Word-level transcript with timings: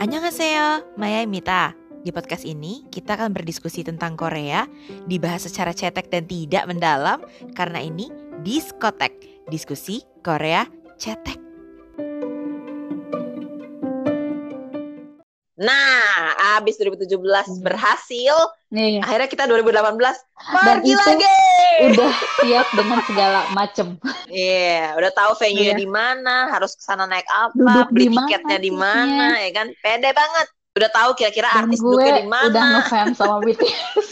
Annyeonghaseyo, 0.00 0.96
Maya 0.96 1.20
Di 2.00 2.08
podcast 2.08 2.48
ini, 2.48 2.88
kita 2.88 3.20
akan 3.20 3.36
berdiskusi 3.36 3.84
tentang 3.84 4.16
Korea, 4.16 4.64
dibahas 5.04 5.44
secara 5.44 5.76
cetek 5.76 6.08
dan 6.08 6.24
tidak 6.24 6.64
mendalam, 6.72 7.20
karena 7.52 7.84
ini 7.84 8.08
Diskotek, 8.40 9.44
diskusi 9.52 10.00
Korea 10.24 10.64
cetek. 10.96 11.36
Nah, 15.60 15.85
abis 16.58 16.80
2017 16.80 17.16
hmm. 17.16 17.62
berhasil, 17.62 18.36
Nih. 18.72 18.98
akhirnya 19.04 19.28
kita 19.28 19.44
2018 19.44 19.96
pergi 20.50 20.92
lagi. 20.96 21.28
Udah 21.92 22.12
siap 22.40 22.68
dengan 22.72 22.98
segala 23.04 23.40
macem. 23.52 24.00
Iya, 24.32 24.92
yeah, 24.92 24.98
udah 24.98 25.10
tahu 25.12 25.32
venue-nya 25.36 25.76
yeah. 25.76 25.80
di 25.80 25.88
mana, 25.88 26.48
harus 26.50 26.72
ke 26.74 26.82
sana 26.82 27.04
naik 27.04 27.28
apa, 27.28 27.52
Duduk 27.54 27.88
beli 27.92 28.08
tiketnya 28.12 28.58
di 28.58 28.72
mana, 28.72 29.36
ya 29.40 29.50
kan? 29.52 29.66
Pede 29.80 30.10
banget. 30.16 30.46
Udah 30.76 30.90
tahu 30.92 31.10
kira-kira 31.16 31.48
artis 31.52 31.80
duduknya 31.80 32.20
di 32.20 32.28
mana. 32.28 32.48
Udah 32.52 32.64
ngefans 32.80 33.16
sama 33.16 33.36
BTS. 33.40 34.06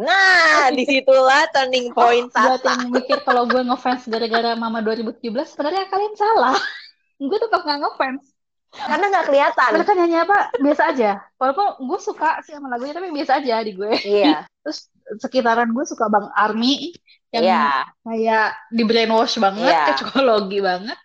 Nah, 0.00 0.68
di 0.76 0.88
situlah 0.88 1.44
turning 1.52 1.92
point 1.92 2.32
Buat 2.32 2.64
yang 2.64 2.88
mikir 2.88 3.20
kalau 3.28 3.44
gue 3.44 3.60
ngefans 3.60 4.08
gara-gara 4.08 4.56
Mama 4.56 4.80
2017, 4.80 5.20
sebenarnya 5.52 5.84
kalian 5.92 6.14
salah. 6.16 6.56
gue 7.28 7.38
tetap 7.38 7.62
gak 7.62 7.78
ngefans 7.78 8.31
karena 8.72 9.04
nggak 9.12 9.26
kelihatan 9.28 9.70
mereka 9.76 9.92
nyanyi 9.92 10.16
apa 10.24 10.38
biasa 10.56 10.82
aja 10.96 11.10
walaupun 11.36 11.66
gue 11.84 11.98
suka 12.00 12.40
sih 12.40 12.56
sama 12.56 12.72
lagunya 12.72 12.96
tapi 12.96 13.12
biasa 13.12 13.44
aja 13.44 13.60
di 13.60 13.72
gue 13.76 13.92
iya 14.00 14.48
terus 14.64 14.88
sekitaran 15.20 15.68
gue 15.76 15.84
suka 15.84 16.08
bang 16.08 16.26
Army 16.32 16.96
yang 17.32 17.44
yeah. 17.44 17.84
kayak 18.04 18.56
di 18.72 18.82
brainwash 18.88 19.36
banget 19.36 19.72
yeah. 19.72 19.92
psikologi 19.92 20.64
banget 20.64 20.96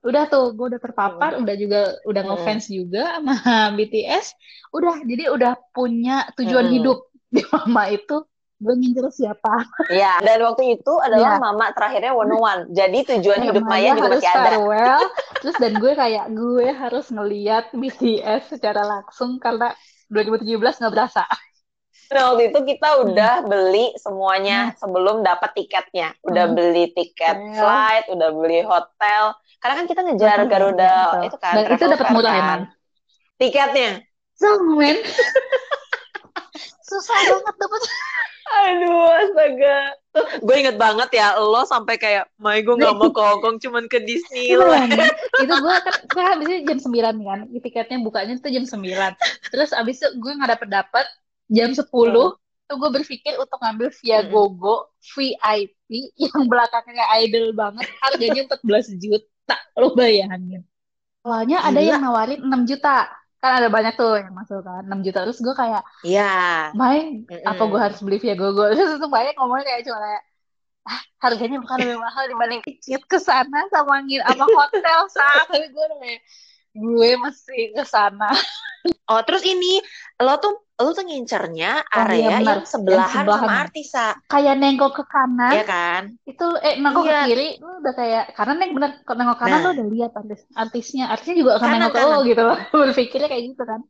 udah 0.00 0.24
tuh 0.32 0.56
gue 0.56 0.66
udah 0.72 0.80
terpapar 0.80 1.36
hmm. 1.36 1.44
udah 1.44 1.56
juga 1.60 1.80
udah 2.08 2.22
hmm. 2.24 2.30
ngefans 2.32 2.64
juga 2.72 3.20
sama 3.20 3.36
BTS 3.76 4.26
udah 4.72 5.04
jadi 5.04 5.24
udah 5.28 5.52
punya 5.76 6.24
tujuan 6.40 6.72
hmm. 6.72 6.74
hidup 6.80 6.98
di 7.28 7.44
mama 7.52 7.92
itu 7.92 8.16
gue 8.60 8.74
ngincer 8.76 9.08
siapa. 9.08 9.64
Iya, 9.88 10.20
dan 10.20 10.44
waktu 10.44 10.76
itu 10.76 10.92
adalah 11.00 11.40
ya. 11.40 11.42
mama 11.42 11.72
terakhirnya 11.72 12.12
one 12.12 12.36
one. 12.36 12.62
Jadi 12.76 12.98
tujuan 13.16 13.40
ya, 13.40 13.46
hidup 13.48 13.64
Maya, 13.64 13.96
juga 13.96 14.08
masih 14.20 14.28
ada. 14.28 14.40
Farewell, 14.52 15.02
terus 15.40 15.56
dan 15.56 15.72
gue 15.80 15.92
kayak 15.96 16.26
gue 16.36 16.68
harus 16.68 17.06
ngeliat 17.08 17.72
BTS 17.72 18.52
secara 18.52 18.84
langsung 18.84 19.40
karena 19.40 19.72
2017 20.12 20.60
nggak 20.60 20.92
berasa. 20.92 21.24
Nah, 22.10 22.34
waktu 22.34 22.50
itu 22.50 22.58
kita 22.74 22.88
hmm. 22.90 23.02
udah 23.06 23.34
hmm. 23.38 23.46
beli 23.46 23.86
semuanya 23.96 24.58
hmm. 24.70 24.76
sebelum 24.82 25.16
dapat 25.22 25.50
tiketnya. 25.54 26.10
Udah 26.26 26.50
hmm. 26.50 26.56
beli 26.58 26.84
tiket 26.90 27.36
yeah. 27.38 27.54
flight, 27.54 28.04
udah 28.10 28.28
beli 28.34 28.60
hotel. 28.66 29.22
Karena 29.62 29.74
kan 29.78 29.86
kita 29.86 30.00
ngejar 30.02 30.38
hmm. 30.42 30.50
Garuda 30.50 30.94
hmm. 31.16 31.26
itu 31.30 31.36
kan. 31.38 31.54
Dan 31.54 31.64
itu 31.70 31.84
dapat 31.86 32.08
murah 32.10 32.34
kan. 32.34 32.60
Tiketnya. 33.38 34.02
So, 34.34 34.58
men. 34.74 34.98
Susah 36.90 37.18
banget 37.22 37.54
dapat. 37.54 37.82
Aduh, 38.50 39.06
astaga. 39.14 39.78
Tuh, 40.10 40.26
gue 40.42 40.56
inget 40.58 40.74
banget 40.74 41.10
ya, 41.14 41.38
lo 41.38 41.62
sampai 41.62 41.94
kayak, 41.94 42.26
Mai 42.34 42.66
gue 42.66 42.74
gak 42.74 42.98
mau 42.98 43.14
ke 43.14 43.22
Hongkong, 43.22 43.62
cuman 43.62 43.86
ke 43.86 44.02
Disneyland. 44.02 44.90
itu 45.38 45.54
gue 45.62 45.74
kan, 45.86 45.94
gue 46.02 46.22
habisnya 46.34 46.58
jam 46.66 46.78
9 46.82 47.22
kan, 47.22 47.40
tiketnya 47.62 48.02
bukanya 48.02 48.34
itu 48.34 48.50
jam 48.50 48.66
9. 48.66 49.54
Terus 49.54 49.70
abis 49.70 50.02
itu 50.02 50.08
gue 50.18 50.32
gak 50.34 50.50
dapet 50.58 50.68
dapet 50.68 51.06
jam 51.46 51.70
10, 51.70 51.86
hmm. 51.86 52.14
tuh 52.66 52.76
gue 52.76 52.90
berpikir 52.90 53.38
untuk 53.38 53.58
ngambil 53.62 53.94
via 54.02 54.18
hmm. 54.18 54.30
GoGo 54.34 54.76
VIP 55.14 55.90
yang 56.18 56.50
belakangnya 56.50 57.06
idol 57.22 57.54
banget, 57.54 57.86
harganya 58.02 58.50
14 58.50 58.98
juta, 58.98 59.56
lo 59.78 59.94
bayangin. 59.94 60.66
Soalnya 61.22 61.62
ada 61.62 61.78
yang 61.78 62.02
nawarin 62.02 62.42
6 62.42 62.66
juta 62.66 63.19
kan 63.40 63.52
ada 63.56 63.68
banyak 63.72 63.96
tuh 63.96 64.20
yang 64.20 64.36
masuk 64.36 64.60
kan 64.60 64.84
6 64.84 65.00
juta. 65.00 65.24
Terus 65.24 65.40
gue 65.40 65.54
kayak 65.56 65.82
iya. 66.04 66.70
Main 66.76 67.24
mm 67.24 67.32
-mm. 67.32 67.48
apa 67.48 67.62
gue 67.64 67.80
harus 67.80 67.98
beli 68.04 68.20
via 68.20 68.36
GoGo 68.36 68.68
terus 68.76 69.00
itu 69.00 69.08
banyak 69.08 69.34
ngomongnya 69.40 69.66
kayak 69.66 69.82
cuma 69.88 69.98
kayak 70.04 70.22
ah 70.80 71.00
harganya 71.20 71.58
bukan 71.60 71.76
lebih 71.76 72.00
mahal 72.00 72.24
dibanding 72.24 72.60
tiket 72.64 73.04
ke 73.04 73.18
sana 73.20 73.68
sama 73.68 74.00
ngin 74.04 74.20
apa 74.20 74.44
hotel 74.44 75.00
saat. 75.16 75.48
Tapi 75.48 75.66
gue 75.72 75.84
udah 75.88 75.98
kayak 75.98 76.20
gue 76.70 77.10
masih 77.18 77.74
ke 77.74 77.82
sana 77.82 78.30
oh 79.10 79.20
terus 79.26 79.42
ini 79.44 79.82
lo 80.22 80.38
tuh 80.38 80.54
lu 80.80 80.96
tuh 80.96 81.04
ngincernya 81.04 81.84
oh, 81.84 82.00
area 82.04 82.16
iya 82.16 82.38
yang 82.40 82.64
sebelahan, 82.64 83.04
yang 83.04 83.12
sebelahan 83.12 83.44
sama 83.44 83.54
artisa. 83.68 84.06
Kayak 84.32 84.54
nengok 84.56 84.92
ke 84.96 85.04
kanan. 85.04 85.52
Iya 85.52 85.64
kan? 85.68 86.02
Itu 86.24 86.46
eh 86.56 86.80
nengok 86.80 87.04
iya. 87.04 87.12
ke 87.12 87.28
kiri 87.28 87.48
lu 87.60 87.72
udah 87.84 87.94
kayak 87.94 88.24
karena 88.32 88.52
neng 88.56 88.72
bener 88.72 88.90
nengok 89.04 89.38
kanan 89.38 89.58
nah. 89.60 89.64
lu 89.68 89.70
udah 89.76 89.86
lihat 89.92 90.12
artis 90.16 90.40
artisnya. 90.56 91.12
Artisnya 91.12 91.36
juga 91.36 91.60
akan 91.60 91.68
nengok 91.76 91.92
ke 91.92 92.00
lo 92.00 92.18
gitu 92.24 92.42
loh. 92.48 92.58
Berpikirnya 92.88 93.28
kayak 93.28 93.44
gitu 93.52 93.62
kan. 93.68 93.80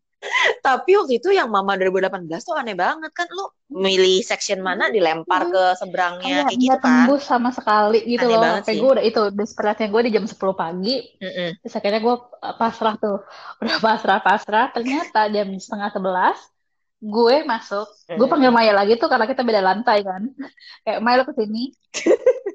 Tapi 0.60 0.90
waktu 0.96 1.18
itu 1.18 1.28
yang 1.32 1.48
Mama 1.48 1.76
2018 1.76 2.28
tuh 2.42 2.54
aneh 2.56 2.76
banget 2.76 3.10
kan 3.12 3.28
lu 3.30 3.48
milih 3.70 4.20
section 4.20 4.60
mana 4.60 4.90
dilempar 4.90 5.46
hmm. 5.46 5.52
ke 5.52 5.64
seberangnya 5.78 6.38
kayak, 6.50 6.58
gitu 6.58 6.76
kan. 6.78 7.06
tembus 7.06 7.22
sama 7.24 7.50
sekali 7.50 8.00
gitu 8.04 8.26
aneh 8.26 8.36
loh. 8.36 8.54
Kayak 8.62 8.76
gue 8.78 8.90
udah 8.96 9.04
itu 9.04 9.22
desperate 9.34 9.84
gue 9.86 10.02
di 10.06 10.12
jam 10.12 10.24
10 10.26 10.36
pagi. 10.56 10.94
Mm 11.22 11.30
-mm. 11.30 11.48
Terus 11.64 11.74
akhirnya 11.76 12.00
gue 12.02 12.16
pasrah 12.58 12.94
tuh. 12.98 13.18
Udah 13.62 13.76
pasrah-pasrah 13.78 14.66
ternyata 14.72 15.28
jam 15.28 15.48
setengah 15.56 15.90
sebelas 15.92 16.38
gue 17.00 17.48
masuk 17.48 17.88
gue 18.12 18.28
panggil 18.28 18.52
Maya 18.52 18.76
lagi 18.76 19.00
tuh 19.00 19.08
karena 19.08 19.24
kita 19.24 19.40
beda 19.40 19.64
lantai 19.64 20.04
kan 20.04 20.28
kayak 20.84 21.00
Maya 21.00 21.24
lo 21.24 21.24
ke 21.24 21.32
sini 21.32 21.72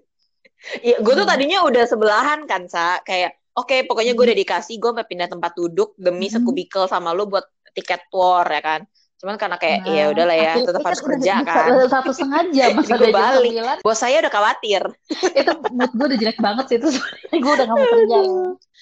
Iya, 0.82 0.98
gue 1.02 1.14
tuh 1.14 1.26
hmm. 1.26 1.34
tadinya 1.34 1.60
udah 1.66 1.84
sebelahan 1.86 2.40
kan, 2.50 2.66
sa. 2.66 2.98
Kayak, 3.06 3.38
oke, 3.54 3.70
okay, 3.70 3.80
pokoknya 3.86 4.18
gue 4.18 4.26
udah 4.26 4.38
hmm. 4.38 4.46
dikasih, 4.50 4.76
gue 4.82 4.92
mau 4.98 5.06
pindah 5.06 5.30
tempat 5.30 5.52
duduk 5.54 5.94
demi 5.94 6.28
hmm. 6.28 6.42
sekubikel 6.42 6.90
sama 6.90 7.14
lo 7.14 7.30
buat 7.30 7.46
tiket 7.76 8.08
tour 8.08 8.48
ya 8.48 8.62
kan. 8.64 8.82
Cuman 9.16 9.40
karena 9.40 9.56
kayak, 9.56 9.80
nah, 9.88 9.96
ya 9.96 10.04
udahlah 10.12 10.38
ya, 10.38 10.54
tetap 10.60 10.84
harus 10.84 11.02
kerja 11.02 11.34
kan. 11.48 11.66
Satu 11.88 12.12
setengah 12.12 12.44
jam, 12.52 12.70
masa 12.78 12.96
gue 13.00 13.12
balik. 13.16 13.52
Bos 13.84 13.98
saya 14.00 14.20
udah 14.20 14.32
khawatir. 14.32 14.82
itu 15.40 15.52
mood 15.72 15.92
gue 15.96 16.06
udah 16.14 16.20
jelek 16.20 16.40
banget 16.44 16.66
sih 16.68 16.78
itu. 16.80 16.90
gue 17.32 17.52
udah 17.52 17.66
gak 17.66 17.76
mau 17.76 17.88
kerja. 17.88 18.20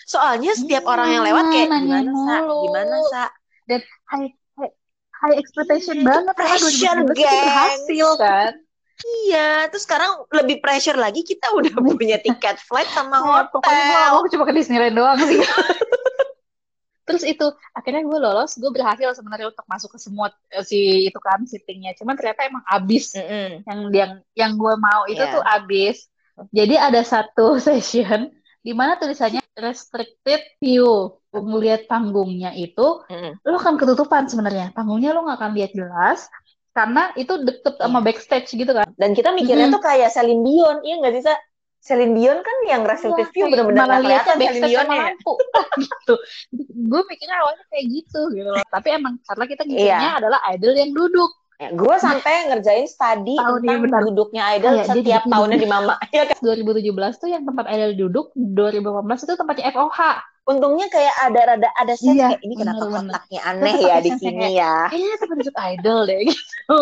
Soalnya 0.04 0.52
setiap 0.58 0.84
hmm, 0.84 0.94
orang 0.94 1.08
yang 1.14 1.24
lewat 1.24 1.46
kayak, 1.54 1.70
gimana 1.70 2.12
sa, 2.12 2.36
gimana 2.44 2.96
sa. 3.10 3.24
Dan, 3.64 3.80
hai, 4.12 4.24
high 5.24 5.38
expectation 5.40 6.04
banget 6.04 6.36
pressure 6.36 7.00
berhasil 7.08 8.10
kan 8.20 8.52
Iya, 9.04 9.68
terus 9.68 9.84
sekarang 9.84 10.24
lebih 10.32 10.62
pressure 10.64 10.96
lagi 10.96 11.26
kita 11.26 11.52
udah 11.52 11.74
punya 12.00 12.22
tiket 12.22 12.62
flight 12.62 12.88
sama 12.94 13.20
hotel. 13.20 13.60
Pokoknya 13.60 14.16
gue 14.16 14.30
cuma 14.38 14.44
ke 14.48 14.54
Disneyland 14.56 14.96
doang 14.96 15.20
sih. 15.20 15.42
Terus 17.04 17.24
itu 17.28 17.48
akhirnya 17.76 18.04
gue 18.04 18.20
lolos, 18.20 18.56
gue 18.56 18.72
berhasil 18.72 19.16
sebenarnya 19.16 19.52
untuk 19.52 19.66
masuk 19.68 19.96
ke 19.96 20.00
semua 20.00 20.32
eh, 20.52 20.64
si 20.64 21.12
itu 21.12 21.20
kan 21.20 21.44
sittingnya. 21.44 21.94
Cuman 22.00 22.16
ternyata 22.16 22.48
emang 22.48 22.64
abis 22.68 23.16
mm 23.16 23.24
-hmm. 23.24 23.50
yang 23.68 23.80
yang 23.92 24.12
yang 24.34 24.52
gue 24.56 24.74
mau 24.80 25.04
itu 25.08 25.20
yeah. 25.20 25.34
tuh 25.36 25.44
abis. 25.44 26.08
Jadi 26.50 26.76
ada 26.80 27.02
satu 27.06 27.56
session 27.66 28.32
di 28.64 28.72
mana 28.72 28.96
tulisannya 28.96 29.44
restricted 29.60 30.42
view 30.64 31.20
melihat 31.36 31.84
panggungnya 31.92 32.56
itu 32.56 33.04
mm. 33.12 33.44
lo 33.44 33.60
akan 33.60 33.76
ketutupan 33.76 34.32
sebenarnya 34.32 34.72
panggungnya 34.72 35.12
lo 35.12 35.28
nggak 35.28 35.38
akan 35.42 35.52
lihat 35.52 35.72
jelas 35.76 36.32
karena 36.72 37.12
itu 37.20 37.44
deket 37.44 37.76
sama 37.78 38.00
iya. 38.02 38.06
backstage 38.08 38.50
gitu 38.56 38.72
kan 38.72 38.88
dan 38.96 39.12
kita 39.12 39.36
mikirnya 39.36 39.68
mm. 39.68 39.74
tuh 39.76 39.82
kayak 39.84 40.10
Celine 40.16 40.42
Dion 40.48 40.78
iya 40.88 40.96
nggak 41.02 41.14
sih 41.20 41.24
Celine 41.84 42.16
Dion 42.16 42.40
kan 42.40 42.58
yang 42.64 42.88
restricted 42.88 43.28
iya, 43.28 43.34
view 43.36 43.46
benar-benar 43.52 43.84
nggak 43.92 44.02
kelihatan 44.08 44.36
Celine 44.40 44.68
Dion 44.72 44.88
ya 44.88 45.06
gitu 45.84 46.14
gue 46.88 47.02
mikirnya 47.12 47.38
awalnya 47.44 47.66
kayak 47.68 47.86
gitu 47.92 48.22
gitu 48.32 48.50
loh 48.50 48.64
tapi 48.72 48.88
emang 48.96 49.20
karena 49.28 49.46
kita 49.52 49.62
mikirnya 49.68 50.10
yeah. 50.16 50.20
adalah 50.20 50.40
idol 50.56 50.74
yang 50.74 50.96
duduk 50.96 51.32
Ya, 51.62 51.70
gue 51.70 51.96
sampai 51.96 52.52
ngerjain 52.52 52.90
studi 52.90 53.40
Tahun 53.40 53.64
tentang 53.64 53.82
benar. 53.88 54.02
duduknya 54.04 54.42
idol 54.58 54.74
ya, 54.74 54.84
setiap 54.90 55.24
jadi, 55.24 55.32
tahunnya 55.32 55.58
di 55.62 55.70
Mama. 55.70 55.96
Ya 56.12 56.28
kan? 56.28 56.36
2017 56.42 57.22
tuh 57.24 57.30
yang 57.32 57.48
tempat 57.48 57.66
idol 57.72 57.92
duduk, 57.96 58.36
2018 58.36 59.24
itu 59.24 59.34
tempatnya 59.38 59.66
FOH. 59.72 60.00
Untungnya 60.44 60.92
kayak 60.92 61.16
ada 61.24 61.42
rada 61.56 61.70
ada 61.80 61.94
sense 61.96 62.20
iya, 62.20 62.36
kayak 62.36 62.44
ini 62.44 62.56
kenapa 62.60 62.84
kotaknya 62.84 63.42
aneh 63.48 63.76
ya 63.80 63.96
di 64.04 64.12
sini 64.20 64.48
ya. 64.60 64.92
Kayaknya 64.92 65.18
tempat 65.24 65.36
duduk 65.40 65.56
idol 65.56 66.00
deh 66.04 66.20
gitu. 66.34 66.78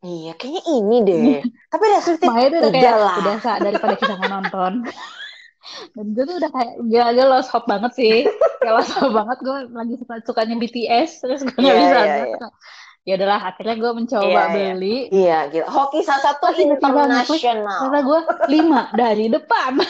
Iya, 0.00 0.32
kayaknya 0.36 0.62
ini 0.68 0.96
deh. 1.04 1.24
Tapi 1.72 1.84
restriktif 1.92 2.28
Maya 2.32 2.48
tuh 2.48 2.58
udah 2.64 2.72
kayak 2.72 2.96
lah. 2.96 3.16
udah 3.20 3.34
sa 3.44 3.52
daripada 3.60 3.94
kita 4.00 4.16
nonton. 4.16 4.72
Dan 5.92 6.06
gue 6.16 6.24
tuh 6.24 6.36
udah 6.40 6.50
kayak 6.50 6.72
gila-gila 6.88 7.26
lost 7.36 7.52
hope 7.52 7.68
banget 7.68 7.92
sih. 7.94 8.16
Kayak 8.64 8.74
lost 8.80 8.96
hope 8.96 9.12
banget 9.12 9.38
gue 9.44 9.58
lagi 9.76 9.94
suka 10.00 10.14
sukanya 10.24 10.56
BTS 10.56 11.10
terus 11.20 11.40
gue 11.44 11.52
gak 11.52 11.64
yeah, 11.64 11.76
bisa. 11.76 11.98
Yeah, 12.00 12.26
yeah 12.32 12.50
ya 13.08 13.16
adalah 13.16 13.40
akhirnya 13.48 13.76
gue 13.80 13.92
mencoba 13.96 14.28
iya, 14.28 14.42
iya. 14.44 14.72
beli 14.76 14.96
iya 15.08 15.38
gitu 15.48 15.64
hoki 15.64 16.04
salah 16.04 16.20
satu 16.20 16.52
internasional 16.60 17.88
karena 17.88 18.00
gue 18.04 18.20
lima 18.52 18.82
dari 18.92 19.26
depan 19.32 19.80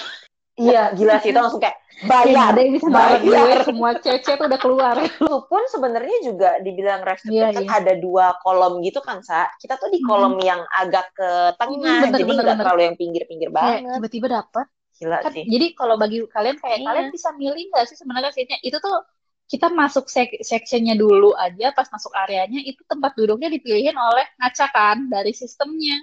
iya 0.61 0.83
gila 0.93 1.17
sih 1.25 1.33
itu 1.33 1.41
langsung 1.41 1.63
kayak 1.63 1.81
bayar 2.05 2.57
ada 2.57 2.61
yang 2.65 2.73
bisa 2.77 2.89
bayar 2.89 3.21
gue 3.21 3.53
semua 3.65 3.91
cece 3.97 4.33
tuh 4.37 4.47
udah 4.49 4.61
keluar 4.61 4.95
itu 5.01 5.35
pun 5.49 5.63
sebenarnya 5.69 6.19
juga 6.25 6.51
dibilang 6.61 7.05
restricted 7.05 7.53
iya, 7.53 7.57
kan 7.57 7.65
iya. 7.65 7.77
ada 7.81 7.93
dua 8.01 8.37
kolom 8.41 8.81
gitu 8.85 9.01
kan 9.05 9.21
sa 9.25 9.49
kita 9.61 9.77
tuh 9.77 9.89
di 9.93 10.01
kolom 10.05 10.37
hmm. 10.37 10.45
yang 10.45 10.61
agak 10.81 11.13
ke 11.13 11.31
tengah 11.61 11.77
hmm, 11.77 12.13
bener, 12.13 12.21
jadi 12.21 12.31
nggak 12.45 12.59
terlalu 12.61 12.81
yang 12.89 12.97
pinggir-pinggir 12.97 13.51
banget 13.53 13.89
tiba-tiba 13.89 14.29
dapet 14.41 14.67
Gila 15.01 15.17
kan, 15.25 15.33
sih. 15.33 15.49
Jadi 15.49 15.67
kalau 15.73 15.97
bagi 15.97 16.21
kalian 16.29 16.61
kayak 16.61 16.85
Iya. 16.85 16.87
kalian 16.93 17.09
bisa 17.09 17.33
milih 17.33 17.73
nggak 17.73 17.89
sih 17.89 17.97
sebenarnya 17.97 18.37
seatnya 18.37 18.61
itu 18.61 18.77
tuh 18.77 19.01
kita 19.49 19.73
masuk 19.73 20.07
sek 20.07 20.45
sectionnya 20.45 20.95
dulu 20.95 21.35
aja 21.35 21.73
pas 21.73 21.89
masuk 21.91 22.13
areanya 22.15 22.61
itu 22.63 22.85
tempat 22.87 23.17
duduknya 23.19 23.51
dipilihin 23.51 23.97
oleh 23.97 24.23
ngaca 24.39 24.67
kan 24.71 25.11
dari 25.11 25.33
sistemnya 25.35 25.99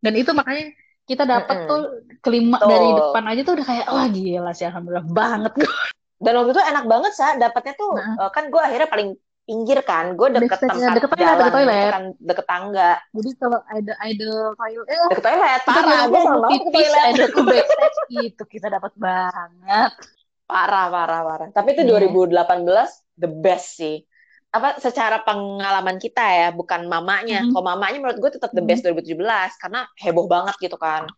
dan 0.00 0.14
itu 0.16 0.32
makanya 0.32 0.72
kita 1.04 1.24
dapat 1.24 1.56
Mm-mm. 1.56 1.68
tuh 1.68 1.80
kelima 2.18 2.56
Betul. 2.56 2.70
dari 2.70 2.88
depan 2.92 3.24
aja 3.26 3.40
tuh 3.42 3.54
udah 3.54 3.66
kayak 3.66 3.86
wah 3.86 4.06
gila 4.08 4.50
sih 4.50 4.64
alhamdulillah 4.64 5.06
banget 5.06 5.52
Dan 6.16 6.32
waktu 6.34 6.50
itu 6.50 6.62
enak 6.62 6.84
banget 6.86 7.12
sa, 7.12 7.36
dapatnya 7.36 7.74
tuh 7.74 7.92
Nah. 7.94 8.16
eh, 8.18 8.30
kan 8.32 8.44
gue 8.48 8.56
akhirnya 8.58 8.88
paling 8.88 9.10
pinggir 9.44 9.84
kan, 9.84 10.16
gue 10.16 10.28
deket 10.32 10.56
tempat 10.56 10.96
deket 10.96 11.10
toilet, 11.12 11.36
deket 11.36 11.52
toilet. 11.52 11.90
kan, 11.92 12.04
deket 12.16 12.46
tangga, 12.48 12.90
jadi 13.12 13.30
kalau 13.36 13.60
ada 13.60 13.92
idol 14.08 14.56
toilet 14.56 14.86
eh, 14.88 15.06
deket 15.12 15.20
toilet 15.20 15.60
parah, 15.68 16.00
gue 16.08 16.20
sama 16.24 16.46
ke 16.48 16.48
pipis 16.48 16.72
toilet. 16.72 17.04
idol 17.12 17.26
tuh 17.28 17.44
backstage 17.52 17.98
itu 18.24 18.42
kita 18.48 18.66
dapat 18.72 18.92
banget 18.96 19.92
Parah, 20.44 20.86
parah, 20.88 21.20
parah. 21.24 21.48
Tapi 21.50 21.72
itu 21.72 21.82
Iya. 21.82 22.04
2018 22.04 22.88
the 23.16 23.28
best 23.28 23.80
sih. 23.80 24.04
Apa 24.54 24.78
secara 24.78 25.18
pengalaman 25.20 25.98
kita 25.98 26.22
ya, 26.22 26.48
bukan 26.50 26.86
mamanya. 26.86 27.42
Mhm. 27.42 27.50
Kalau 27.50 27.64
mamanya 27.66 27.98
menurut 27.98 28.18
gue 28.18 28.30
tetap 28.32 28.54
the 28.54 28.62
best 28.62 28.86
2017 28.86 29.18
karena 29.58 29.82
heboh 29.98 30.30
banget 30.30 30.54
gitu 30.62 30.78
kan. 30.78 31.10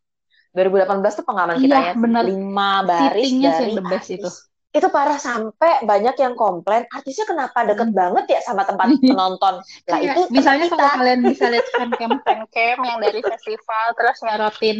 2018 0.50 1.12
tuh 1.12 1.24
pengalaman 1.24 1.60
kita 1.60 1.76
Iya, 1.76 1.86
ya, 1.86 1.94
bener. 1.94 2.24
lima 2.24 2.80
baris 2.80 3.28
sih 3.28 3.38
dari 3.38 3.68
yang 3.68 3.76
the 3.76 3.84
best 3.84 4.08
artis. 4.08 4.16
itu. 4.16 4.30
Itu 4.72 4.88
parah 4.88 5.16
sampai 5.16 5.84
banyak 5.84 6.16
yang 6.16 6.32
komplain, 6.32 6.88
artisnya 6.88 7.24
kenapa 7.24 7.64
deket 7.64 7.92
Hmm. 7.92 7.96
banget 7.96 8.24
ya 8.28 8.40
sama 8.40 8.64
tempat 8.64 8.88
Iya. 8.90 9.00
penonton. 9.12 9.54
Lah 9.60 9.64
Kayak, 9.86 10.12
itu 10.12 10.22
misalnya 10.32 10.64
tempat 10.66 10.72
kalau 10.72 10.88
kita. 10.88 10.96
kalian 10.96 11.20
bisa 11.22 11.44
lihat 11.52 11.66
fancam 11.70 12.10
fancam 12.20 12.76
yang 12.82 12.98
dari 12.98 13.20
festival 13.20 13.84
terus 13.92 14.16
nyorotin 14.20 14.76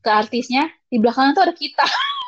ke 0.00 0.10
artisnya 0.10 0.62
di 0.86 0.98
belakang 0.98 1.30
tuh 1.30 1.46
ada 1.46 1.54
kita 1.54 1.86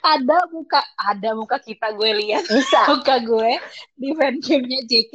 ada 0.00 0.38
muka 0.48 0.80
ada 0.96 1.30
muka 1.32 1.56
kita 1.58 1.92
gue 1.92 2.10
lihat 2.16 2.44
Bisa. 2.44 2.80
muka 2.88 3.16
gue 3.20 3.50
di 3.94 4.08
fancamnya 4.12 4.80
JK 4.84 5.14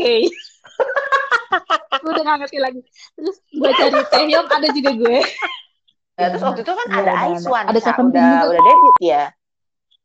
gue 1.99 2.09
udah 2.09 2.23
gak 2.25 2.37
ngerti 2.41 2.57
lagi 2.57 2.79
terus 3.13 3.37
gue 3.45 3.71
cari 3.71 3.99
Taehyung 4.07 4.47
ada 4.47 4.67
juga 4.69 4.91
gue 4.93 5.19
Ya, 6.13 6.29
terus 6.29 6.45
waktu 6.45 6.61
itu 6.61 6.69
kan 6.69 6.85
Iya, 6.85 6.93
ada 6.93 7.01
ada, 7.01 7.13
ada. 7.17 7.25
Aiswan, 7.33 7.63
Ada 7.65 7.79
Sa, 7.81 7.85
Seventeen 7.89 8.21
udah 8.21 8.37
juga. 8.37 8.49
udah 8.53 8.61
debut 8.61 8.97
ya. 9.01 9.23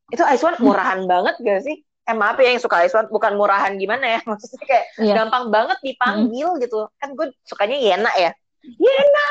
Itu 0.08 0.22
Aiswan 0.24 0.56
murahan 0.56 1.04
banget 1.04 1.36
gak 1.36 1.60
sih? 1.60 1.84
Eh 1.84 2.16
maaf 2.16 2.40
ya 2.40 2.48
yang 2.48 2.62
suka 2.64 2.80
Aiswan, 2.80 3.12
bukan 3.12 3.36
murahan 3.36 3.76
gimana 3.76 4.16
ya? 4.16 4.20
Maksudnya 4.24 4.64
kayak 4.64 4.84
Iya. 5.04 5.14
gampang 5.20 5.52
banget 5.52 5.76
dipanggil 5.84 6.48
gitu. 6.64 6.88
Kan 6.96 7.12
gue 7.12 7.28
sukanya 7.44 7.76
Yena 7.76 8.08
ya. 8.16 8.32
Yena! 8.64 9.28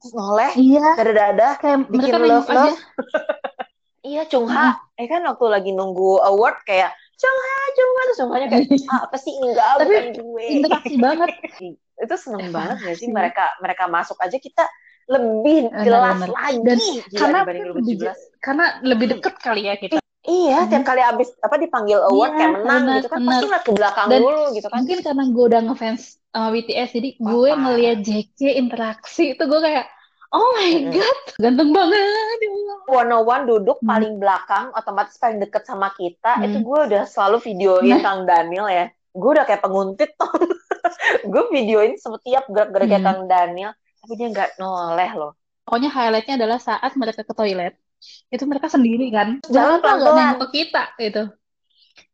Terus 0.00 0.12
noleh, 0.16 0.52
iya 0.56 0.88
dada-dada, 0.96 1.48
kayak 1.60 1.78
bikin 1.92 2.12
aja 2.16 2.24
love-love. 2.24 2.76
Iya, 4.00 4.24
Chungha. 4.24 4.66
Eh 4.94 5.04
kan 5.04 5.20
waktu 5.22 5.44
lagi 5.46 5.70
nunggu 5.70 6.20
award 6.22 6.64
kayak 6.64 6.90
Chungha, 7.14 7.56
Chungha. 7.70 8.00
Terus 8.02 8.18
Chunghanya 8.18 8.46
kayak, 8.48 8.66
ah, 8.88 9.00
apa 9.04 9.16
sih? 9.16 9.32
Enggak, 9.34 9.66
Tapi 9.76 9.84
bukan 9.86 10.06
gue. 10.16 10.44
interaksi 10.50 10.94
banget 10.96 11.30
Itu 12.00 12.14
seneng 12.16 12.48
banget 12.48 12.76
gak 12.80 12.96
sih? 12.96 13.06
Iya. 13.06 13.14
Mereka 13.14 13.44
mereka 13.60 13.84
masuk 13.86 14.16
aja 14.16 14.32
kita 14.34 14.64
lebih 15.04 15.68
jelas 15.84 16.16
benar. 16.16 16.30
lagi. 16.32 16.58
Dan 16.62 16.78
Gila, 16.78 17.18
karena 17.18 17.38
lebih 17.42 17.96
2017. 17.98 18.40
karena 18.40 18.64
lebih 18.80 19.06
deket 19.10 19.34
kali 19.38 19.62
ya 19.64 19.76
kita 19.76 19.96
Iya, 20.20 20.58
Hmm. 20.58 20.70
tiap 20.70 20.84
kali 20.84 21.00
abis 21.02 21.32
apa 21.38 21.56
dipanggil 21.56 21.96
award 21.98 22.30
Iya, 22.30 22.38
kayak 22.38 22.52
menang 22.54 22.82
benar, 22.82 22.96
gitu 22.96 23.08
kan 23.08 23.18
benar. 23.18 23.32
pasti 23.34 23.46
ke 23.58 23.72
belakang 23.72 24.06
Dan 24.06 24.20
dulu 24.20 24.42
gitu 24.52 24.66
kan. 24.66 24.76
mungkin 24.76 24.98
karena 25.00 25.24
gue 25.26 25.44
udah 25.46 25.60
ngefans 25.62 26.02
sama 26.26 26.48
BTS 26.50 26.88
jadi 26.92 27.08
Wah, 27.10 27.24
gue 27.26 27.50
ngeliat 27.54 27.98
JK 28.00 28.40
interaksi 28.54 29.24
itu 29.32 29.42
gue 29.42 29.60
kayak 29.60 29.86
oh 30.30 30.46
my 30.54 30.70
god 30.88 31.18
ganteng 31.36 31.70
banget 31.70 31.98
ya 32.38 32.48
Allah 32.48 32.78
One 32.86 33.10
on 33.10 33.22
one 33.24 33.44
duduk 33.44 33.78
Hmm. 33.78 33.88
paling 33.88 34.14
belakang, 34.16 34.70
otomatis 34.72 35.14
paling 35.14 35.38
deket 35.38 35.62
sama 35.62 35.90
kita. 35.92 36.36
Hmm. 36.36 36.44
Itu 36.44 36.58
gue 36.60 36.78
udah 36.86 37.04
selalu 37.04 37.38
videoin 37.44 37.86
Nah. 37.88 38.00
Kang 38.00 38.20
Daniel 38.24 38.66
ya. 38.66 38.84
Gue 39.10 39.30
udah 39.32 39.44
kayak 39.44 39.60
penguntit 39.60 40.10
tuh. 40.14 40.30
gue 41.30 41.42
videoin 41.50 41.94
setiap 41.94 42.46
gerak-geriknya 42.46 42.98
Hmm. 42.98 43.06
Kang 43.06 43.20
Daniel, 43.26 43.70
tapi 44.00 44.12
dia 44.14 44.28
nggak 44.28 44.50
noleh 44.56 45.12
loh. 45.14 45.32
pokoknya 45.60 45.86
highlightnya 45.88 46.34
adalah 46.34 46.58
saat 46.58 46.90
mereka 46.94 47.22
ke 47.22 47.30
toilet 47.30 47.78
itu 48.26 48.42
mereka 48.42 48.66
sendiri 48.66 49.06
kan 49.08 49.38
Jalan 49.46 49.78
pelan-pelan. 49.78 50.34
ke 50.42 50.46
kita 50.50 50.82
gitu 50.98 51.30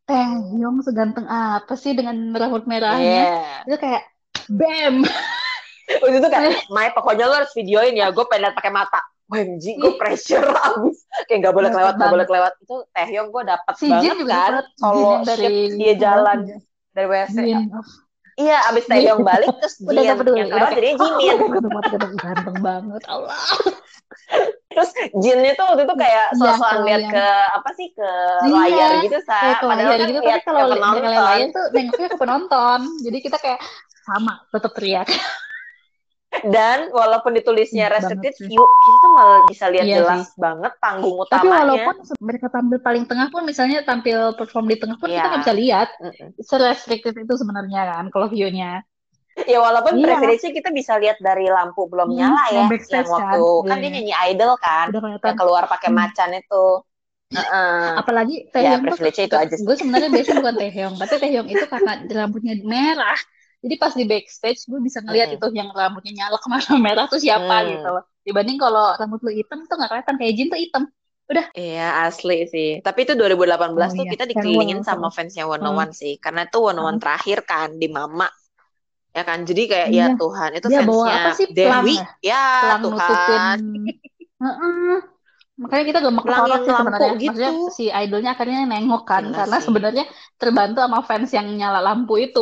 Taehyung 0.05 0.85
seganteng 0.85 1.25
apa 1.25 1.73
sih 1.73 1.91
dengan 1.91 2.31
rambut 2.31 2.69
merahnya 2.69 3.01
Iya. 3.01 3.65
itu 3.65 3.77
kayak 3.81 4.03
bam 4.47 5.03
Waktu 5.89 6.17
itu 6.17 6.29
kayak, 6.29 6.67
Mai 6.69 6.91
pokoknya 6.91 7.25
lo 7.25 7.35
harus 7.37 7.53
videoin 7.53 7.93
ya. 7.93 8.11
Gue 8.11 8.25
pengen 8.25 8.43
liat 8.45 8.55
pakai 8.55 8.71
mata. 8.71 8.99
OMG, 9.27 9.65
gue 9.77 9.93
pressure 9.97 10.43
abis. 10.45 11.03
Kayak 11.25 11.39
nggak 11.41 11.55
boleh 11.55 11.67
Dapet 11.67 11.77
kelewat, 11.77 11.87
nggak 11.89 11.99
banget. 12.01 12.15
boleh 12.15 12.27
kelewat. 12.27 12.53
Itu 12.61 12.75
Taehyung 12.89 13.29
gue 13.29 13.43
dapet 13.45 13.75
si 13.75 13.87
Jin 13.89 13.97
banget 13.97 14.17
juga 14.17 14.35
kan. 14.35 14.65
Solo 14.77 14.99
yang 15.05 15.23
dari 15.25 15.47
dia 15.75 15.95
jalan 15.97 16.39
dari 16.89 17.07
WC. 17.07 17.37
Iya, 18.37 18.57
abis 18.69 18.85
Taehyung 18.85 19.23
balik 19.23 19.49
terus 19.57 19.75
Jin 19.77 19.87
gak 19.89 20.05
yang 20.05 20.19
udah 20.21 20.33
lewat 20.37 20.51
kayak, 20.69 20.75
jadinya 20.77 20.97
Jimin. 21.01 21.37
ganteng 22.23 22.59
banget 22.61 23.03
Allah 23.07 23.41
Terus 24.69 24.91
Jinnya 25.17 25.53
tuh 25.55 25.65
waktu 25.67 25.83
itu 25.83 25.95
kayak 25.97 26.27
Iya, 26.29 26.39
sosokan 26.39 26.79
lihat 26.85 27.01
yang- 27.01 27.15
ke 27.17 27.27
apa 27.51 27.71
sih 27.73 27.89
ke 27.91 28.09
Iya, 28.45 28.53
layar 28.53 28.91
gitu 29.01 29.19
sa. 29.23 29.39
ke 29.57 29.65
Padahal 29.65 29.91
kan 29.91 29.99
gitu 30.05 30.21
lihat 30.21 30.37
tapi 30.37 30.47
kalau 30.47 30.61
ke 30.61 30.67
li- 30.67 30.77
mereka 30.77 30.93
penonton. 30.93 31.25
layar 31.25 31.49
tuh 31.49 31.65
nengoknya 31.73 32.09
ke 32.09 32.19
penonton 32.19 32.81
jadi 33.01 33.19
kita 33.19 33.37
kayak 33.37 33.61
sama 34.05 34.33
tetap 34.47 34.71
teriak 34.71 35.09
Dan 36.45 36.93
walaupun 36.93 37.33
ditulisnya 37.33 37.89
restricted 37.89 38.35
sih. 38.37 38.51
view, 38.51 38.61
kita 38.61 38.97
tuh 39.01 39.11
malah 39.15 39.41
bisa 39.49 39.65
lihat 39.73 39.85
Iya 39.87 39.97
jelas 40.05 40.29
banget 40.37 40.73
panggung 40.83 41.17
tapi 41.25 41.47
utamanya. 41.49 41.63
walaupun 41.65 41.95
se- 42.05 42.19
mereka 42.21 42.47
tampil 42.53 42.79
paling 42.83 43.05
tengah 43.09 43.29
pun 43.33 43.43
misalnya 43.47 43.79
tampil 43.87 44.37
perform 44.37 44.67
di 44.69 44.77
tengah 44.77 44.97
pun 45.01 45.09
kita 45.09 45.17
Iya. 45.17 45.31
nggak 45.33 45.43
bisa 45.47 45.55
lihat 45.57 45.89
se-restricted 46.39 47.15
itu 47.17 47.35
sebenarnya 47.39 47.81
kan 47.89 48.05
kalau 48.13 48.27
view-nya 48.29 48.85
Ya 49.45 49.61
walaupun 49.61 50.01
Iya. 50.01 50.17
privilege 50.17 50.49
kita 50.49 50.73
bisa 50.73 50.97
lihat 50.97 51.21
dari 51.21 51.45
lampu 51.53 51.85
belum 51.93 52.09
Hmm, 52.09 52.17
nyala 52.17 52.45
ya, 52.57 52.65
yang 52.73 53.05
waktu 53.05 53.21
kan. 53.21 53.69
kan 53.69 53.77
Iya, 53.77 53.83
dia 53.85 53.91
nyanyi 53.93 54.15
idol 54.33 54.53
kan, 54.57 54.87
yang 54.89 55.37
keluar 55.37 55.69
pakai 55.69 55.93
Hmm. 55.93 55.99
macan 56.01 56.31
itu. 56.41 56.67
Heeh. 57.27 57.99
apalagi 57.99 58.47
Ya 58.47 58.79
Taehyung 58.79 58.87
tuh 58.87 59.03
privilege 59.03 59.19
itu 59.27 59.35
aja 59.35 59.55
sih. 59.59 59.67
gue 59.67 59.75
sebenarnya 59.75 60.11
biasanya 60.15 60.39
bukan 60.47 60.57
Taehyung 60.63 60.95
tapi 60.95 61.15
Taehyung 61.19 61.49
itu 61.51 61.65
karena 61.67 61.93
rambutnya 62.07 62.55
merah 62.63 63.19
jadi 63.67 63.77
pas 63.83 63.93
di 63.99 64.05
backstage 64.07 64.61
gue 64.71 64.81
bisa 64.87 64.99
ngeliat 65.05 65.29
Mm-mm. 65.29 65.37
itu 65.37 65.47
yang 65.59 65.69
rambutnya 65.75 66.13
nyala 66.25 66.39
ke 66.39 66.49
mana 66.49 66.73
merah 66.87 67.05
tuh 67.11 67.19
siapa 67.21 67.55
Hmm. 67.59 67.69
gitu 67.71 67.87
loh 67.95 68.05
dibanding 68.27 68.59
kalau 68.63 68.95
rambut 69.01 69.21
lu 69.27 69.31
hitam 69.35 69.59
tuh 69.69 69.75
nggak 69.79 69.91
kelihatan 69.93 70.17
kayak 70.21 70.33
Jin 70.39 70.49
tuh 70.53 70.61
hitam 70.63 70.85
Iya 71.59 71.83
asli 72.07 72.35
sih. 72.53 72.69
Tapi 72.85 72.99
itu 73.05 73.13
2018 73.21 73.91
Oh 73.91 73.93
tuh 73.99 74.07
iya, 74.07 74.13
kita 74.13 74.25
dikelilingin 74.31 74.81
farewell 74.81 74.83
sama 74.89 75.07
fansnya 75.17 75.45
One 75.55 75.65
Hmm. 75.65 75.77
One 75.83 75.93
sih, 76.01 76.13
karena 76.25 76.41
itu 76.49 76.59
One 76.71 76.81
One 76.89 76.99
Hmm. 76.99 77.03
terakhir 77.03 77.39
kan 77.51 77.69
di 77.81 77.87
Mama. 77.97 78.27
Ya 79.17 79.23
kan, 79.29 79.39
jadi 79.49 79.63
kayak 79.73 79.91
Iya. 79.91 80.01
ya 80.01 80.07
Tuhan 80.21 80.51
itu 80.59 80.69
Dia 80.69 80.81
bawa 80.89 81.07
fansnya 81.07 81.13
apa 81.19 81.31
sih, 81.39 81.47
pelang 81.63 81.87
Dewi. 81.87 81.97
ya? 81.99 82.05
Ya 82.31 82.37
pelang 82.61 82.83
Tuhan. 82.85 83.59
makanya 85.63 85.85
kita 85.89 86.01
gemek 86.05 86.27
Pelang 86.27 86.37
sorot 86.37 86.61
yang 86.61 86.65
sih 86.67 86.75
sebenarnya 86.79 87.13
gitu. 87.25 87.25
maksudnya 87.27 87.53
si 87.77 87.85
idolnya 87.89 88.31
akhirnya 88.37 88.61
nengok 88.69 89.03
kan 89.11 89.25
Gila 89.25 89.39
karena 89.39 89.57
sih. 89.57 89.67
sebenarnya 89.67 90.05
terbantu 90.41 90.79
sama 90.85 91.01
fans 91.09 91.31
yang 91.33 91.49
nyala 91.61 91.81
lampu 91.81 92.15
itu 92.21 92.41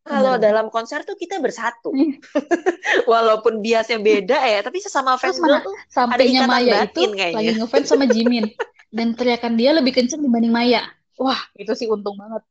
Kalau 0.00 0.40
Bener. 0.40 0.44
dalam 0.48 0.66
konser 0.72 1.04
tuh 1.04 1.12
kita 1.14 1.36
bersatu. 1.44 1.92
Iya. 1.92 2.16
Walaupun 3.12 3.60
biasnya 3.60 4.00
beda 4.00 4.40
ya, 4.40 4.64
tapi 4.64 4.80
sesama 4.80 5.20
fans 5.20 5.36
mana 5.38 5.60
gue 5.60 5.68
tuh 5.68 5.76
sampainya 5.92 6.44
ikatan 6.44 6.48
Maya 6.48 6.72
batin 6.88 7.08
itu 7.12 7.16
kayaknya. 7.20 7.36
lagi 7.36 7.50
ngefans 7.60 7.86
sama 7.86 8.04
Jimin 8.08 8.44
dan 8.90 9.14
teriakan 9.14 9.54
dia 9.54 9.70
lebih 9.70 9.94
kenceng 9.94 10.18
dibanding 10.18 10.50
Maya 10.50 10.82
wah 11.14 11.38
itu 11.54 11.70
sih 11.78 11.86
untung 11.86 12.18
banget 12.18 12.42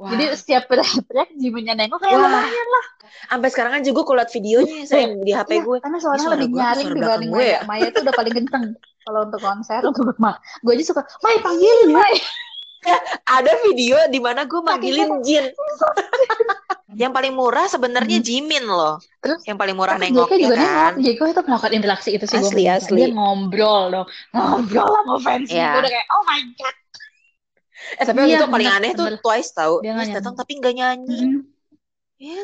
Wah. 0.00 0.08
jadi 0.08 0.32
setiap 0.32 0.72
teriak 0.72 1.28
Jiminnya 1.36 1.76
nengok 1.76 2.00
kayak 2.00 2.16
lumayan 2.16 2.66
lah 2.72 2.84
sampai 3.28 3.48
sekarang 3.52 3.72
aja 3.76 3.88
gue 3.92 4.04
kalau 4.08 4.18
liat 4.24 4.32
videonya 4.32 4.76
saya 4.88 5.12
di 5.20 5.32
HP 5.36 5.50
Iya, 5.52 5.62
gue. 5.68 5.76
karena 5.84 5.98
suaranya 6.00 6.22
suara 6.24 6.34
lebih 6.40 6.48
gue 6.48 6.60
nyaring 6.64 6.86
suara 6.88 6.96
dibanding 6.96 7.30
gue 7.30 7.44
Maya 7.44 7.52
ya? 7.52 7.60
Maya 7.68 7.84
itu 7.92 7.98
udah 8.00 8.14
paling 8.16 8.34
kenceng 8.34 8.64
kalau 9.04 9.20
untuk 9.28 9.40
konser 9.44 9.80
untuk 9.84 10.16
mah 10.16 10.34
gue 10.64 10.72
aja 10.72 10.84
suka 10.88 11.02
Maya 11.20 11.38
panggilin 11.44 11.90
Maya 11.92 12.22
Ada 13.38 13.62
video 13.62 13.94
di 14.10 14.18
mana 14.18 14.42
gue 14.42 14.58
manggilin 14.58 15.22
Jin. 15.22 15.54
Yang 16.94 17.12
paling 17.12 17.32
murah 17.32 17.66
sebenarnya 17.66 18.18
Hmm. 18.18 18.26
Jimin 18.26 18.64
loh. 18.64 18.96
Terus, 19.18 19.40
Yang 19.42 19.58
paling 19.58 19.76
murah 19.76 19.96
nengoknya 19.96 20.38
juga 20.38 20.56
kan. 20.56 20.92
nengok 20.92 20.92
Jeko 21.00 21.24
itu 21.26 21.40
melakukan 21.42 21.72
interaksi 21.72 22.10
itu 22.10 22.24
sih 22.24 22.36
gue 22.36 22.44
Asli, 22.44 22.62
bisa. 22.62 22.76
asli. 22.78 22.98
dia 22.98 23.08
ngobrol 23.10 23.82
dong 23.88 24.06
ngobrol 24.30 24.88
sama 24.90 25.14
Iya. 25.42 25.68
gue 25.70 25.80
udah 25.80 25.90
kayak 25.90 26.06
oh 26.10 26.22
my 26.24 26.40
god 26.54 26.76
Eh 27.92 28.04
tapi 28.04 28.18
Iya, 28.24 28.38
itu 28.38 28.46
paling 28.46 28.62
bener, 28.64 28.78
aneh 28.78 28.90
tuh 28.94 29.06
bener. 29.06 29.20
Twice 29.20 29.50
tau. 29.52 29.74
Dia 29.78 29.92
Twice 29.92 30.14
datang 30.14 30.34
tapi 30.34 30.52
nggak 30.54 30.70
nyanyi. 30.72 31.20
Mm. 31.20 31.40
Ya. 32.16 32.42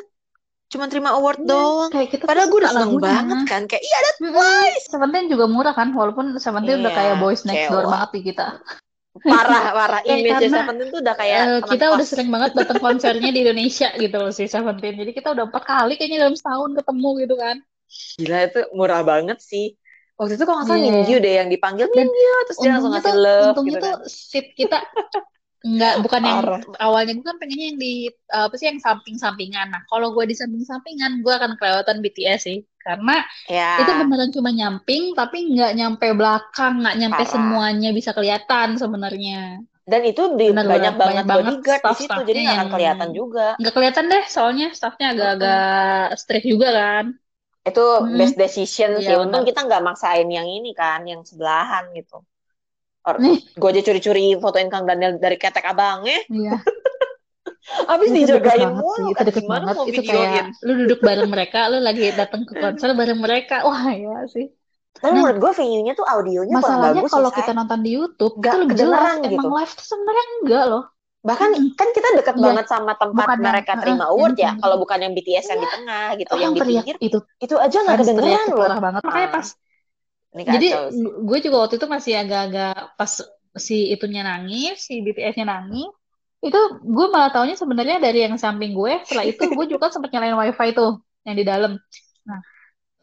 Cuma 0.69 0.85
terima 0.85 1.14
award 1.14 1.38
Iya, 1.38 1.49
doang. 1.49 1.88
kayak 1.88 2.09
kita 2.11 2.25
Padahal 2.25 2.45
tuh 2.45 2.50
gue 2.50 2.61
udah 2.61 2.71
seneng 2.71 2.90
lagunya. 2.90 3.07
banget 3.09 3.38
kan. 3.47 3.62
Kayak 3.64 3.83
iya 3.83 3.97
ada 3.97 4.11
Mm-mm. 4.19 4.67
Seventeen 4.85 5.26
juga 5.26 5.45
murah 5.47 5.73
kan, 5.73 5.88
walaupun 5.90 6.37
Seventeen 6.37 6.83
udah 6.83 6.90
Iya, 6.90 6.99
kayak 6.99 7.14
boys 7.17 7.43
next 7.45 7.71
door 7.71 7.87
banget 7.87 8.11
di 8.12 8.21
kita. 8.26 8.47
Parah 9.26 9.64
parah 9.78 10.00
Ya, 10.06 10.16
image 10.18 10.46
karena, 10.46 10.50
Seventeen 10.52 10.88
tuh 10.94 11.00
udah 11.04 11.14
kayak 11.18 11.42
teman 11.64 11.70
kita 11.70 11.84
udah 11.94 12.06
kos. 12.06 12.10
sering 12.10 12.28
banget 12.30 12.50
datang 12.54 12.78
konsernya 12.80 13.30
di 13.34 13.40
Indonesia 13.44 13.88
gitu 13.94 14.16
loh 14.18 14.32
si 14.34 14.44
Seventeen. 14.46 14.94
Jadi 15.00 15.10
kita 15.16 15.28
udah 15.34 15.44
empat 15.50 15.64
kali 15.66 15.94
kayaknya 15.98 16.26
dalam 16.26 16.37
setahun 16.38 16.70
ketemu 16.78 17.10
gitu 17.26 17.34
kan. 17.38 17.56
Gila 18.20 18.38
itu 18.46 18.60
murah 18.76 19.02
banget 19.02 19.38
sih. 19.40 19.75
Waktu 20.18 20.34
itu 20.34 20.44
kalau 20.44 20.58
nggak 20.62 20.68
salah 20.68 20.82
yeah. 20.82 20.94
Mingyu 20.98 21.16
deh 21.22 21.34
yang 21.38 21.48
dipanggil 21.48 21.87
Mingyu, 21.94 22.34
terus 22.50 22.58
dia 22.58 22.70
langsung 22.75 22.90
ngasih 22.90 23.14
tuh, 23.14 23.22
love 23.22 23.46
untungnya 23.54 23.78
gitu 23.78 23.87
tuh 23.87 23.94
kan. 23.94 24.10
seat 24.10 24.46
kita 24.58 24.78
Enggak, 25.68 25.94
bukan 26.04 26.22
yang 26.25 26.40
awalnya 26.80 27.12
gue 27.18 27.26
kan 27.28 27.37
pengennya 27.37 27.66
yang 27.75 27.78
di 27.78 27.92
apa 28.32 28.54
sih 28.56 28.66
yang 28.70 28.80
samping-sampingan. 28.80 29.66
Nah, 29.75 29.82
kalau 29.90 30.16
gue 30.16 30.25
di 30.30 30.34
samping-sampingan, 30.34 31.20
gue 31.20 31.32
akan 31.38 31.52
kelewatan 31.60 31.96
BTS 32.00 32.40
sih, 32.48 32.58
karena 32.80 33.20
Ya. 33.48 33.76
itu 33.82 33.90
beneran 34.00 34.30
cuma 34.32 34.50
nyamping, 34.50 35.12
tapi 35.12 35.37
nggak 35.52 35.72
nyampe 35.78 36.06
belakang, 36.16 36.72
nggak 36.80 36.96
nyampe 37.00 37.22
Parah. 37.22 37.32
semuanya 37.34 37.88
bisa 37.92 38.10
kelihatan 38.16 38.68
sebenarnya. 38.80 39.60
Dan 39.88 40.02
itu 40.04 40.22
di 40.37 40.52
Bener, 40.52 40.68
banyak 40.68 40.94
banget 41.00 41.00
Banyak 41.00 41.25
banget 41.25 41.54
bodyguard 41.56 41.80
di 41.80 41.94
situ, 41.96 42.18
jadi 42.28 42.38
nggak 42.44 42.56
akan 42.60 42.68
kelihatan 42.75 43.08
juga. 43.16 43.46
Nggak 43.60 43.75
kelihatan 43.76 44.04
deh, 44.12 44.25
soalnya 44.28 44.66
staffnya 44.76 45.06
agak-agak 45.16 45.60
strict 46.20 46.46
juga 46.48 46.68
kan. 46.80 47.04
Itu 47.68 47.80
Mm-mm. 48.00 48.16
best 48.18 48.37
decision 48.40 48.90
sih. 49.00 49.04
Iya, 49.08 49.20
Untung 49.20 49.44
benar. 49.44 49.48
kita 49.48 49.60
nggak 49.68 49.82
maksain 49.88 50.28
yang 50.28 50.48
ini 50.48 50.70
kan, 50.76 51.00
yang 51.08 51.20
sebelahan 51.28 51.84
gitu. 51.96 52.20
Or, 53.08 53.16
gue 53.56 53.68
aja 53.72 53.82
curi-curi 53.82 54.36
fotoin 54.36 54.68
Kang 54.68 54.84
Daniel 54.84 55.16
dari 55.16 55.34
ketek 55.34 55.64
abangnya. 55.64 56.20
Iya. 56.28 56.60
Abis 57.88 58.08
Itu 58.08 58.16
dijagain 58.36 58.70
mulu. 58.74 59.12
itu 59.12 59.22
deket 59.24 59.44
gimana 59.44 59.60
banget. 59.64 59.76
mau 59.76 59.84
Itu 59.84 60.00
videoin? 60.00 60.28
kayak 60.28 60.46
lu 60.64 60.72
duduk 60.84 61.00
bareng 61.00 61.28
mereka, 61.28 61.58
lu 61.68 61.78
lagi 61.80 62.04
datang 62.12 62.42
ke 62.44 62.52
konser 62.54 62.92
bareng 62.92 63.20
mereka. 63.20 63.64
Wah, 63.64 63.88
ya 63.88 64.24
sih. 64.26 64.48
Tapi 64.94 65.14
Nah, 65.14 65.20
menurut 65.20 65.38
gue 65.38 65.52
venue-nya 65.54 65.92
tuh 65.94 66.02
audionya 66.02 66.54
Masalahnya 66.54 67.00
bagus 67.00 67.12
kalau 67.12 67.30
kita 67.30 67.52
nonton 67.52 67.80
di 67.80 67.90
YouTube, 67.92 68.34
Nggak 68.36 68.50
itu 68.50 68.58
lebih 68.64 68.76
jelas. 68.76 69.00
Emang 69.20 69.20
gitu. 69.22 69.48
live 69.52 69.72
tuh 69.74 69.86
sebenarnya 69.86 70.24
enggak 70.40 70.64
loh. 70.66 70.84
Bahkan 71.18 71.48
Mm-mm. 71.50 71.70
kan 71.76 71.88
kita 71.92 72.08
deket 72.16 72.34
Iya. 72.34 72.44
banget 72.46 72.66
sama 72.66 72.92
tempat 72.96 73.26
Bukan 73.26 73.36
yang- 73.36 73.46
mereka 73.46 73.70
uh-uh, 73.70 73.82
terima 73.84 73.96
yang 73.98 74.10
award 74.10 74.34
di 74.34 74.42
ya. 74.42 74.52
Kalau 74.56 74.76
bukan 74.78 74.98
yang 74.98 75.12
BTS 75.12 75.46
yang 75.46 75.60
di 75.60 75.68
tengah 75.68 76.06
gitu, 76.14 76.32
yang 76.32 76.40
Orang 76.50 76.54
di 76.56 76.60
pinggir 76.64 76.96
itu 76.98 77.18
itu 77.38 77.54
aja 77.54 77.76
nggak 77.78 77.96
teriak 77.96 78.06
kedengeran 78.06 78.46
loh. 78.48 78.58
parah 78.58 78.80
banget. 78.80 79.02
Makanya 79.04 79.28
pas 79.30 79.46
Ini 80.35 80.44
jadi 80.52 80.66
kacau 80.68 80.85
sih. 80.97 81.11
gue 81.28 81.38
juga 81.44 81.56
waktu 81.66 81.75
itu 81.80 81.87
masih 81.97 82.12
agak-agak 82.23 82.73
pas 82.99 83.12
si 83.66 83.75
itunya 83.94 84.23
nangis, 84.25 84.75
si 84.87 84.92
BTS-nya 85.04 85.44
nangis, 85.52 85.88
itu 86.47 86.58
gue 86.97 87.06
malah 87.14 87.30
taunya 87.35 87.56
sebenarnya 87.58 87.97
dari 88.04 88.18
yang 88.25 88.35
samping 88.40 88.73
gue. 88.78 88.92
Setelah 89.04 89.26
itu 89.30 89.42
gue 89.56 89.64
juga 89.73 89.87
sempat 89.94 90.11
nyalain 90.14 90.37
wifi 90.40 90.68
tuh 90.78 90.90
yang 91.26 91.37
di 91.40 91.44
dalam. 91.44 91.73
Nah, 92.28 92.40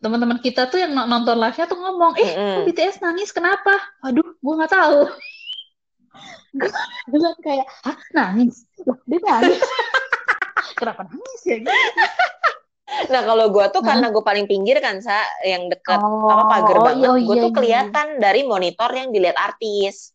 teman-teman 0.04 0.40
kita 0.46 0.62
tuh 0.72 0.80
yang 0.84 0.92
no- 0.98 1.10
nonton 1.10 1.38
live-nya 1.42 1.66
tuh 1.72 1.80
ngomong, 1.82 2.14
eh 2.22 2.32
kok 2.54 2.62
Mm-mm. 2.62 2.66
BTS 2.66 2.98
nangis 3.06 3.30
kenapa? 3.36 3.74
Waduh, 4.04 4.28
gue 4.44 4.54
nggak 4.58 4.72
tahu. 4.76 5.00
gue 7.10 7.18
bilang 7.20 7.38
kayak, 7.46 7.66
hah 7.86 7.98
nangis? 8.16 8.56
Loh, 8.88 8.98
dia 9.10 9.20
nangis. 9.28 9.62
Kenapa 10.80 11.02
nangis 11.08 11.42
ya? 11.46 11.56
Gitu. 11.62 11.72
Nah 12.86 13.22
kalau 13.26 13.50
gue 13.50 13.66
tuh 13.74 13.82
karena 13.82 14.14
gue 14.14 14.22
paling 14.22 14.46
pinggir 14.46 14.78
kan 14.78 15.02
sa, 15.02 15.18
yang 15.42 15.68
deket 15.74 15.98
Oh, 15.98 16.30
apa 16.30 16.44
pagar 16.46 16.78
oh 16.78 16.84
banget, 16.86 17.02
iya, 17.02 17.26
gue 17.26 17.36
iya, 17.36 17.44
tuh 17.44 17.52
iya. 17.52 17.58
kelihatan 17.58 18.08
dari 18.22 18.42
monitor 18.46 18.90
yang 18.94 19.10
dilihat 19.10 19.38
artis. 19.42 20.14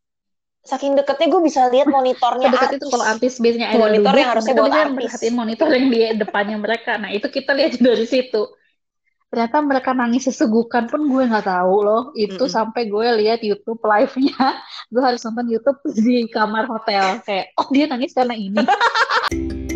Saking 0.61 0.93
deketnya 0.95 1.27
gue 1.33 1.43
bisa 1.43 1.67
lihat 1.73 1.89
monitornya 1.89 2.53
Sedekat 2.53 2.69
artis. 2.69 2.79
itu 2.79 2.87
kalau 2.93 3.05
artis 3.09 3.33
biasanya 3.41 3.67
ada 3.73 3.81
Monitor 3.81 4.12
yang 4.12 4.31
harusnya 4.31 4.55
buat 4.55 4.71
artis. 4.77 4.93
merhatiin 4.93 5.35
monitor 5.35 5.67
yang 5.73 5.87
di 5.89 6.00
depannya 6.21 6.57
mereka. 6.61 6.93
Nah 7.00 7.11
itu 7.11 7.27
kita 7.33 7.50
lihat 7.57 7.81
dari 7.83 8.07
situ. 8.07 8.43
Ternyata 9.31 9.62
mereka 9.62 9.91
nangis 9.95 10.27
sesegukan 10.27 10.91
pun 10.91 11.07
gue 11.09 11.23
nggak 11.27 11.47
tahu 11.49 11.75
loh. 11.87 12.03
Itu 12.12 12.45
Mm-mm. 12.45 12.55
sampai 12.55 12.93
gue 12.93 13.07
lihat 13.25 13.41
YouTube 13.41 13.81
live-nya. 13.83 14.59
Gue 14.93 15.03
harus 15.07 15.23
nonton 15.23 15.47
YouTube 15.47 15.81
di 15.95 16.27
kamar 16.27 16.67
hotel. 16.67 17.23
Kayak, 17.23 17.55
oh 17.55 17.71
dia 17.71 17.87
nangis 17.87 18.11
karena 18.11 18.35
ini. 18.35 18.59